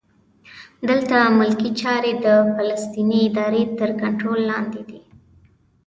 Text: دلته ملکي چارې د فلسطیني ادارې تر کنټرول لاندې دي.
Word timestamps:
دلته 0.89 1.17
ملکي 1.39 1.69
چارې 1.81 2.11
د 2.25 2.27
فلسطیني 2.55 3.19
ادارې 3.27 3.63
تر 3.79 3.89
کنټرول 4.01 4.39
لاندې 4.51 4.81
دي. 4.89 4.99